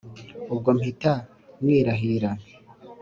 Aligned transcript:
Ubwo 0.53 0.69
mpita 0.77 1.13
mwirahira 1.61 2.31